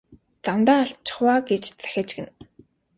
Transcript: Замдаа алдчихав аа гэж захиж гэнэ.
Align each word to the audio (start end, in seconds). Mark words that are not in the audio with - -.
Замдаа 0.45 0.77
алдчихав 0.83 1.27
аа 1.33 1.39
гэж 1.49 1.63
захиж 1.81 2.09
гэнэ. 2.15 2.31